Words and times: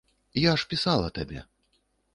Я 0.43 0.53
ж 0.61 0.69
пісала 0.71 1.13
табе. 1.19 1.47